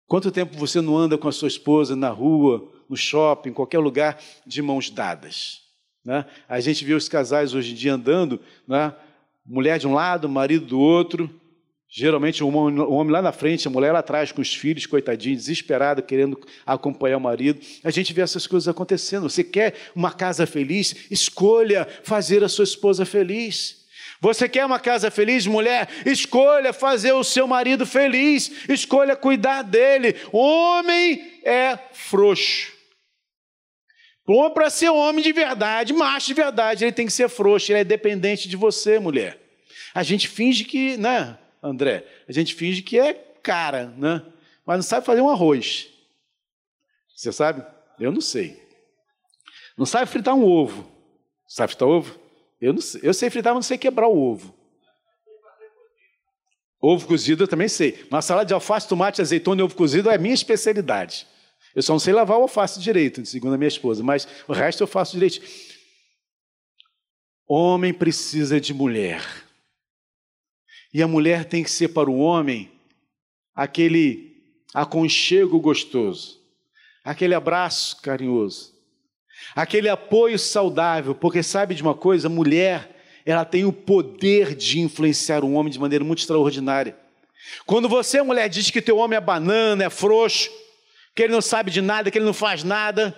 [0.08, 3.78] Quanto tempo você não anda com a sua esposa na rua, no shopping, em qualquer
[3.78, 5.62] lugar, de mãos dadas?
[6.04, 6.26] Né?
[6.48, 8.92] A gente vê os casais hoje em dia andando, né?
[9.44, 11.30] Mulher de um lado, marido do outro,
[11.88, 16.02] geralmente o homem lá na frente, a mulher lá atrás com os filhos, coitadinho, desesperada,
[16.02, 17.60] querendo acompanhar o marido.
[17.84, 19.28] A gente vê essas coisas acontecendo.
[19.28, 21.06] Você quer uma casa feliz?
[21.10, 23.84] Escolha fazer a sua esposa feliz.
[24.20, 25.88] Você quer uma casa feliz, mulher?
[26.06, 28.68] Escolha fazer o seu marido feliz.
[28.68, 30.16] Escolha cuidar dele.
[30.32, 32.73] Homem é frouxo.
[34.26, 37.80] Bom, para ser homem de verdade, macho de verdade, ele tem que ser frouxo, ele
[37.80, 39.38] é dependente de você, mulher.
[39.94, 42.06] A gente finge que, né, André?
[42.26, 44.22] A gente finge que é cara, né?
[44.64, 45.88] Mas não sabe fazer um arroz.
[47.14, 47.64] Você sabe?
[48.00, 48.60] Eu não sei.
[49.76, 50.90] Não sabe fritar um ovo.
[51.46, 52.18] Sabe fritar ovo?
[52.60, 53.00] Eu não sei.
[53.04, 54.54] Eu sei fritar, mas não sei quebrar o ovo.
[56.80, 58.06] Ovo cozido eu também sei.
[58.10, 61.26] Mas salada de alface, tomate, azeitona e ovo cozido é minha especialidade.
[61.74, 64.82] Eu só não sei lavar o alface direito, segundo a minha esposa, mas o resto
[64.82, 65.40] eu faço direito.
[67.46, 69.22] Homem precisa de mulher.
[70.92, 72.70] E a mulher tem que ser para o homem
[73.54, 74.32] aquele
[74.72, 76.40] aconchego gostoso,
[77.04, 78.72] aquele abraço carinhoso,
[79.54, 84.80] aquele apoio saudável, porque sabe de uma coisa, a mulher, ela tem o poder de
[84.80, 86.96] influenciar o homem de maneira muito extraordinária.
[87.66, 90.50] Quando você, mulher, diz que teu homem é banana, é frouxo,
[91.14, 93.14] que ele não sabe de nada, que ele não faz nada,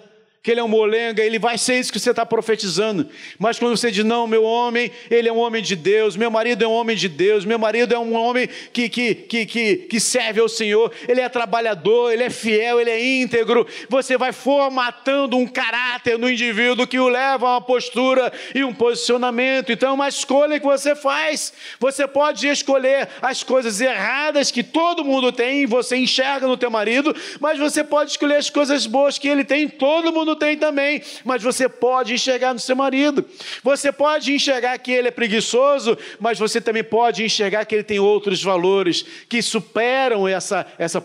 [0.47, 3.09] que ele é um molenga, ele vai ser isso que você está profetizando.
[3.37, 6.63] Mas quando você diz, não, meu homem, ele é um homem de Deus, meu marido
[6.63, 9.99] é um homem de Deus, meu marido é um homem que, que, que, que, que
[9.99, 15.37] serve ao Senhor, ele é trabalhador, ele é fiel, ele é íntegro, você vai formatando
[15.37, 19.73] um caráter no indivíduo que o leva a uma postura e um posicionamento.
[19.73, 21.53] Então é uma escolha que você faz.
[21.81, 27.13] Você pode escolher as coisas erradas que todo mundo tem, você enxerga no teu marido,
[27.41, 31.42] mas você pode escolher as coisas boas que ele tem, todo mundo tem também, mas
[31.42, 33.25] você pode enxergar no seu marido.
[33.62, 37.99] Você pode enxergar que ele é preguiçoso, mas você também pode enxergar que ele tem
[37.99, 41.05] outros valores que superam essa, essa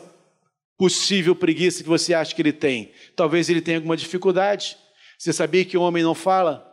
[0.78, 2.92] possível preguiça que você acha que ele tem.
[3.16, 4.78] Talvez ele tenha alguma dificuldade.
[5.18, 6.68] Você sabia que o homem não fala?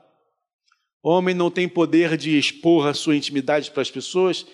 [1.03, 4.47] O homem não tem poder de expor a sua intimidade para as pessoas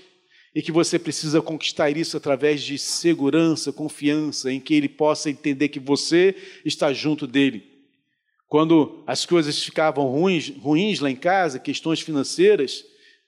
[0.54, 5.68] e que você precisa conquistar isso através de segurança, confiança, em que ele possa entender
[5.68, 7.73] que você está junto dele.
[8.54, 12.84] Quando as coisas ficavam ruins, ruins lá em casa, questões financeiras,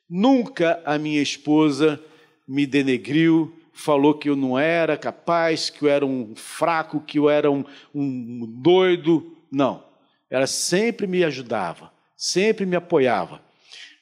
[0.08, 2.00] nunca a minha esposa
[2.46, 7.28] me denegriu, falou que eu não era capaz, que eu era um fraco, que eu
[7.28, 9.36] era um, um doido.
[9.50, 9.82] Não.
[10.30, 13.42] Ela sempre me ajudava, sempre me apoiava.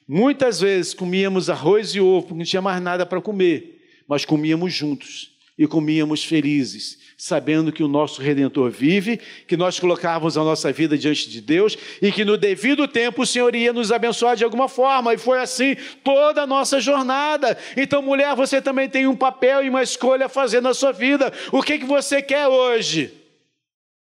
[0.07, 4.71] Muitas vezes comíamos arroz e ovo, porque não tinha mais nada para comer, mas comíamos
[4.71, 10.71] juntos e comíamos felizes, sabendo que o nosso Redentor vive, que nós colocávamos a nossa
[10.71, 14.43] vida diante de Deus e que no devido tempo o Senhor ia nos abençoar de
[14.43, 17.57] alguma forma, e foi assim toda a nossa jornada.
[17.77, 21.31] Então, mulher, você também tem um papel e uma escolha a fazer na sua vida.
[21.51, 23.24] O que, que você quer hoje?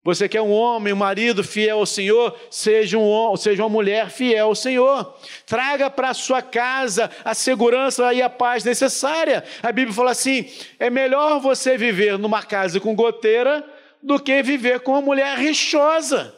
[0.03, 2.35] Você quer um homem, um marido fiel ao Senhor?
[2.51, 5.15] Seja, um, seja uma mulher fiel ao Senhor.
[5.45, 9.45] Traga para a sua casa a segurança e a paz necessária.
[9.63, 13.63] A Bíblia fala assim: é melhor você viver numa casa com goteira
[14.03, 16.35] do que viver com uma mulher rixosa.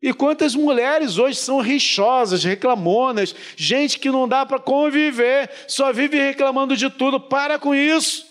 [0.00, 6.18] E quantas mulheres hoje são rixosas, reclamonas, gente que não dá para conviver, só vive
[6.18, 7.20] reclamando de tudo.
[7.20, 8.24] Para com isso.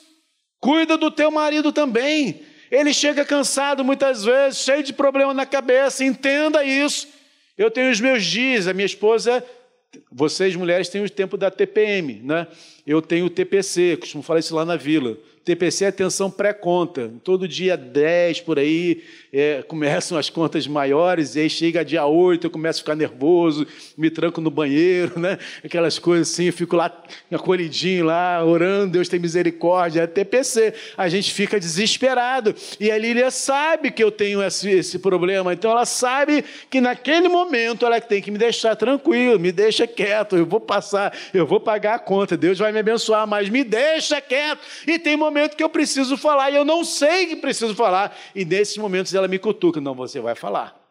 [0.60, 2.53] Cuida do teu marido também.
[2.74, 6.04] Ele chega cansado muitas vezes, cheio de problema na cabeça.
[6.04, 7.08] Entenda isso.
[7.56, 9.46] Eu tenho os meus dias, a minha esposa,
[10.12, 12.48] vocês mulheres têm o tempo da TPM, né?
[12.86, 15.16] Eu tenho o TPC, costumo falar isso lá na vila.
[15.46, 17.12] TPC é atenção pré-conta.
[17.22, 22.48] Todo dia 10 por aí é, começam as contas maiores, e aí chega dia 8,
[22.48, 23.68] eu começo a ficar nervoso,
[23.98, 25.38] me tranco no banheiro, né?
[25.64, 30.02] Aquelas coisas assim, eu fico lá acolhidinho lá, orando, Deus tem misericórdia.
[30.04, 30.74] É TPC.
[30.96, 32.56] A gente fica desesperado.
[32.80, 37.28] E a Lília sabe que eu tenho esse, esse problema, então ela sabe que naquele
[37.28, 41.60] momento ela tem que me deixar tranquilo, me deixa quieto, eu vou passar, eu vou
[41.60, 44.62] pagar a conta, Deus vai me abençoar, mas me deixa quieto.
[44.88, 48.16] E tem momentos momento que eu preciso falar e eu não sei que preciso falar.
[48.36, 50.82] E nesses momentos ela me cutuca: não, você vai falar.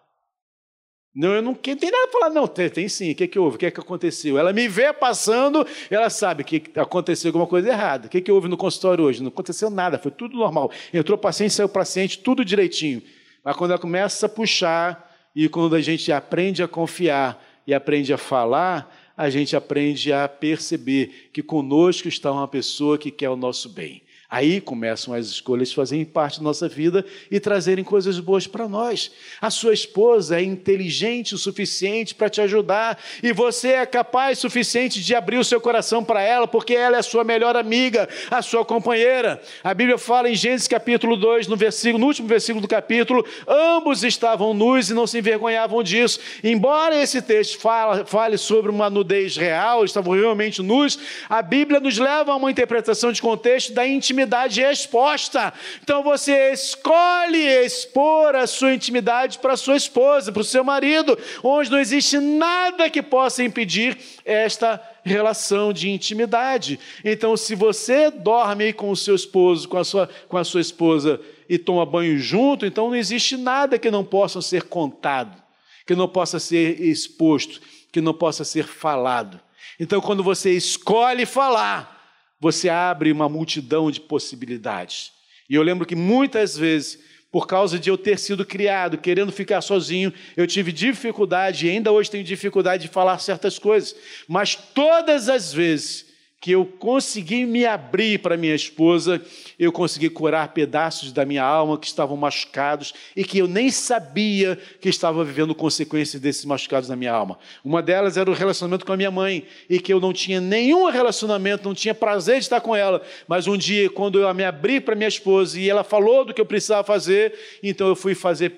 [1.15, 2.47] Não, eu não tem nada para falar, não.
[2.47, 3.13] Tem, tem sim.
[3.13, 3.57] O que, que houve?
[3.57, 4.39] O que, que aconteceu?
[4.39, 8.07] Ela me vê passando, ela sabe que aconteceu alguma coisa errada.
[8.07, 9.23] O que, que houve no consultório hoje?
[9.23, 10.71] Não aconteceu nada, foi tudo normal.
[10.93, 13.03] Entrou paciente, saiu paciente, tudo direitinho.
[13.45, 18.13] Mas quando ela começa a puxar, e quando a gente aprende a confiar e aprende
[18.13, 23.37] a falar, a gente aprende a perceber que conosco está uma pessoa que quer o
[23.37, 24.03] nosso bem.
[24.33, 29.11] Aí começam as escolhas fazerem parte da nossa vida e trazerem coisas boas para nós.
[29.39, 34.41] A sua esposa é inteligente o suficiente para te ajudar e você é capaz o
[34.41, 38.09] suficiente de abrir o seu coração para ela, porque ela é a sua melhor amiga,
[38.31, 39.39] a sua companheira.
[39.63, 44.03] A Bíblia fala em Gênesis capítulo 2, no versículo, no último versículo do capítulo, ambos
[44.03, 46.19] estavam nus e não se envergonhavam disso.
[46.43, 51.99] Embora esse texto fale, fale sobre uma nudez real, estavam realmente nus, a Bíblia nos
[51.99, 55.53] leva a uma interpretação de contexto da intimidade intimidade exposta.
[55.83, 61.71] Então você escolhe expor a sua intimidade para sua esposa, para o seu marido, onde
[61.71, 66.79] não existe nada que possa impedir esta relação de intimidade.
[67.05, 71.21] Então, se você dorme com o seu esposo, com a sua, com a sua esposa
[71.49, 75.43] e toma banho junto, então não existe nada que não possa ser contado,
[75.87, 77.61] que não possa ser exposto,
[77.91, 79.41] que não possa ser falado.
[79.81, 82.02] Então, quando você escolhe falar,
[82.43, 85.13] você abre uma multidão de possibilidades.
[85.49, 86.99] E eu lembro que muitas vezes,
[87.31, 91.93] por causa de eu ter sido criado, querendo ficar sozinho, eu tive dificuldade, e ainda
[91.93, 93.95] hoje tenho dificuldade de falar certas coisas.
[94.27, 96.12] Mas todas as vezes
[96.43, 99.25] que eu consegui me abrir para minha esposa,
[99.57, 104.59] eu consegui curar pedaços da minha alma que estavam machucados e que eu nem sabia
[104.81, 107.39] que estava vivendo consequências desses machucados na minha alma.
[107.65, 110.91] Uma delas era o relacionamento com a minha mãe e que eu não tinha nenhum
[110.91, 114.81] relacionamento, não tinha prazer de estar com ela, mas um dia, quando eu me abri
[114.81, 117.33] para minha esposa e ela falou do que eu precisava fazer,
[117.63, 118.53] então eu fui fazer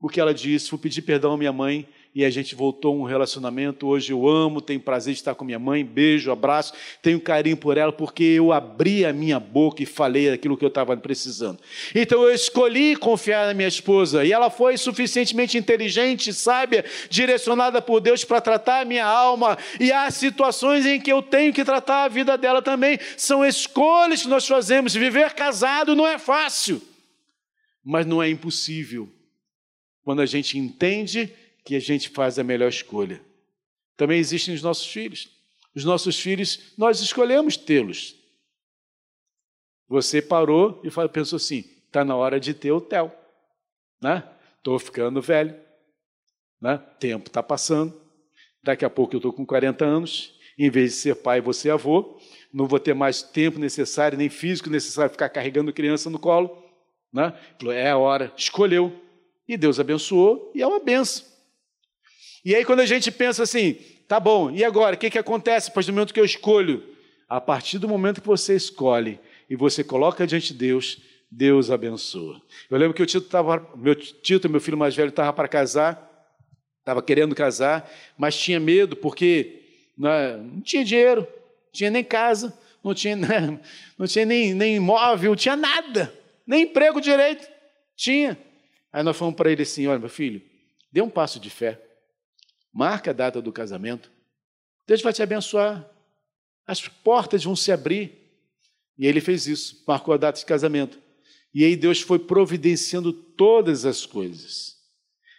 [0.00, 2.98] o que ela disse, fui pedir perdão à minha mãe e a gente voltou a
[2.98, 3.86] um relacionamento.
[3.86, 7.78] Hoje eu amo, tenho prazer de estar com minha mãe, beijo, abraço, tenho carinho por
[7.78, 11.60] ela, porque eu abri a minha boca e falei aquilo que eu estava precisando.
[11.94, 18.00] Então eu escolhi confiar na minha esposa, e ela foi suficientemente inteligente, sábia, direcionada por
[18.00, 22.04] Deus para tratar a minha alma, e há situações em que eu tenho que tratar
[22.04, 22.98] a vida dela também.
[23.16, 24.94] São escolhas que nós fazemos.
[24.94, 26.82] Viver casado não é fácil,
[27.84, 29.08] mas não é impossível.
[30.02, 31.32] Quando a gente entende
[31.64, 33.20] que a gente faz a melhor escolha.
[33.96, 35.28] Também existem os nossos filhos.
[35.74, 38.16] Os nossos filhos, nós escolhemos tê-los.
[39.88, 43.12] Você parou e pensou assim: está na hora de ter o Theo.
[44.02, 44.24] Né?
[44.56, 45.54] Estou ficando velho.
[46.60, 46.78] Né?
[46.98, 48.00] Tempo está passando.
[48.62, 50.38] Daqui a pouco eu estou com 40 anos.
[50.58, 52.18] Em vez de ser pai, você é avô.
[52.52, 56.62] Não vou ter mais tempo necessário, nem físico necessário ficar carregando criança no colo.
[57.12, 57.32] Né?
[57.68, 58.32] É a hora.
[58.36, 58.92] Escolheu.
[59.48, 61.26] E Deus abençoou, e é uma benção.
[62.44, 63.74] E aí, quando a gente pensa assim,
[64.08, 64.96] tá bom, e agora?
[64.96, 66.82] O que, que acontece a partir do momento que eu escolho?
[67.28, 70.98] A partir do momento que você escolhe e você coloca diante de Deus,
[71.30, 72.42] Deus abençoa.
[72.68, 73.28] Eu lembro que o Tito
[73.76, 76.10] meu Tito, meu filho mais velho, estava para casar,
[76.80, 77.88] estava querendo casar,
[78.18, 79.60] mas tinha medo porque
[79.96, 83.16] né, não tinha dinheiro, não tinha nem casa, não tinha,
[83.96, 86.12] não tinha nem, nem imóvel, não tinha nada,
[86.46, 87.48] nem emprego direito.
[87.94, 88.36] Tinha.
[88.92, 90.42] Aí nós fomos para ele assim: olha, meu filho,
[90.90, 91.78] dê um passo de fé.
[92.72, 94.10] Marca a data do casamento.
[94.86, 95.88] Deus vai te abençoar.
[96.66, 98.12] As portas vão se abrir.
[98.98, 100.98] E ele fez isso, marcou a data de casamento.
[101.54, 104.76] E aí Deus foi providenciando todas as coisas.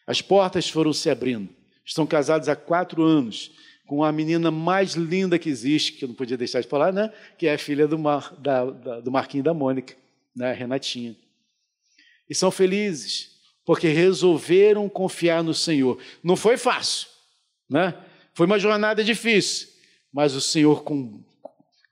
[0.05, 1.49] As portas foram se abrindo.
[1.85, 3.51] Estão casados há quatro anos
[3.85, 7.13] com a menina mais linda que existe, que eu não podia deixar de falar, né?
[7.37, 9.95] Que é a filha do, Mar, da, da, do Marquinho e da Mônica,
[10.35, 10.53] né?
[10.53, 11.15] Renatinha.
[12.29, 13.31] E são felizes.
[13.65, 15.97] porque resolveram confiar no Senhor.
[16.23, 17.07] Não foi fácil,
[17.71, 17.95] né?
[18.33, 19.69] Foi uma jornada difícil,
[20.13, 21.23] mas o Senhor com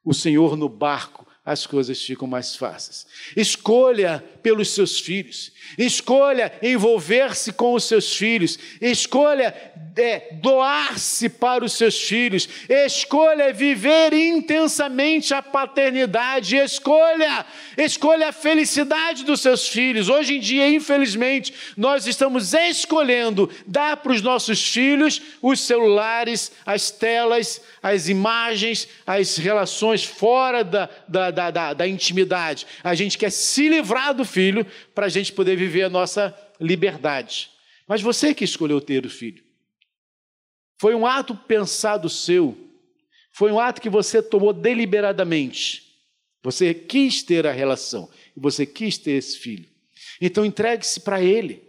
[0.03, 3.07] o Senhor no barco as coisas ficam mais fáceis.
[3.35, 9.53] Escolha pelos seus filhos, escolha envolver-se com os seus filhos, escolha
[9.99, 17.45] é, doar-se para os seus filhos, escolha viver intensamente a paternidade, escolha,
[17.77, 20.09] escolha a felicidade dos seus filhos.
[20.09, 26.89] Hoje em dia, infelizmente, nós estamos escolhendo dar para os nossos filhos os celulares, as
[26.91, 32.65] telas, as imagens, as relações fora da, da, da, da, da intimidade.
[32.83, 34.65] A gente quer se livrar do filho
[34.95, 37.49] para a gente poder viver a nossa liberdade.
[37.87, 39.43] Mas você que escolheu ter o filho.
[40.79, 42.57] Foi um ato pensado seu.
[43.31, 45.89] Foi um ato que você tomou deliberadamente.
[46.41, 49.67] Você quis ter a relação e você quis ter esse filho.
[50.21, 51.63] Então entregue-se para ele.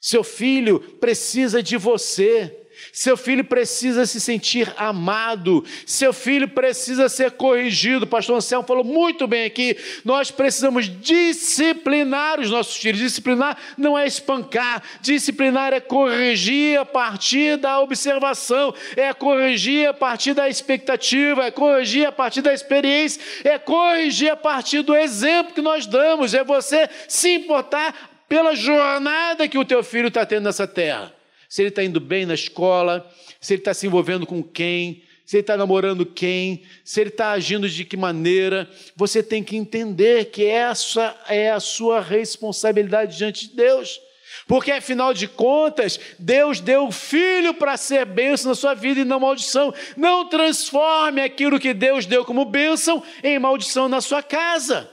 [0.00, 2.63] Seu filho precisa de você.
[2.92, 8.04] Seu filho precisa se sentir amado, seu filho precisa ser corrigido.
[8.04, 9.76] O pastor Anselmo falou muito bem aqui.
[10.04, 13.00] Nós precisamos disciplinar os nossos filhos.
[13.00, 20.34] Disciplinar não é espancar, disciplinar é corrigir a partir da observação, é corrigir a partir
[20.34, 25.62] da expectativa, é corrigir a partir da experiência, é corrigir a partir do exemplo que
[25.62, 30.66] nós damos, é você se importar pela jornada que o teu filho está tendo nessa
[30.66, 31.13] terra
[31.54, 33.08] se ele está indo bem na escola,
[33.40, 37.30] se ele está se envolvendo com quem, se ele está namorando quem, se ele está
[37.30, 38.68] agindo de que maneira.
[38.96, 44.00] Você tem que entender que essa é a sua responsabilidade diante de Deus.
[44.48, 49.04] Porque afinal de contas, Deus deu o filho para ser bênção na sua vida e
[49.04, 49.72] não maldição.
[49.96, 54.90] Não transforme aquilo que Deus deu como bênção em maldição na sua casa.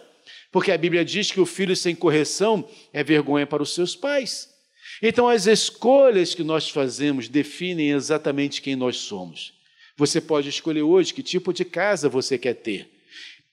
[0.51, 4.50] Porque a Bíblia diz que o filho sem correção é vergonha para os seus pais.
[5.01, 9.53] Então, as escolhas que nós fazemos definem exatamente quem nós somos.
[9.97, 12.89] Você pode escolher hoje que tipo de casa você quer ter.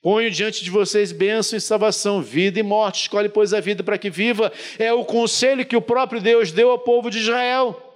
[0.01, 3.03] Ponho diante de vocês bênção e salvação, vida e morte.
[3.03, 4.53] Escolhe, pois, a vida para que viva.
[4.78, 7.88] É o conselho que o próprio Deus deu ao povo de Israel.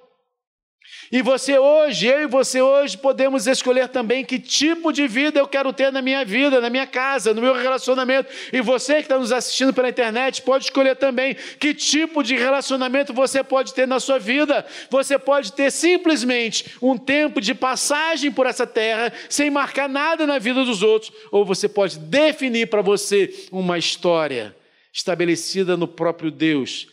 [1.12, 5.46] E você hoje, eu e você hoje, podemos escolher também que tipo de vida eu
[5.46, 8.32] quero ter na minha vida, na minha casa, no meu relacionamento.
[8.50, 13.12] E você que está nos assistindo pela internet pode escolher também que tipo de relacionamento
[13.12, 14.64] você pode ter na sua vida.
[14.88, 20.38] Você pode ter simplesmente um tempo de passagem por essa terra, sem marcar nada na
[20.38, 24.56] vida dos outros, ou você pode definir para você uma história
[24.90, 26.86] estabelecida no próprio Deus,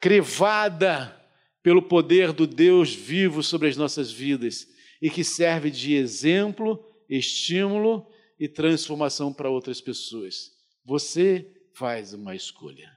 [0.00, 1.21] crivada
[1.62, 4.66] pelo poder do Deus vivo sobre as nossas vidas
[5.00, 8.06] e que serve de exemplo, estímulo
[8.38, 10.50] e transformação para outras pessoas.
[10.84, 12.90] Você faz uma escolha.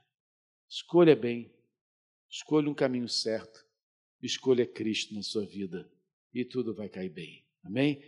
[0.68, 1.52] Escolha bem,
[2.28, 3.64] escolha um caminho certo,
[4.20, 5.88] escolha Cristo na sua vida
[6.34, 7.44] e tudo vai cair bem.
[7.64, 8.02] Amém?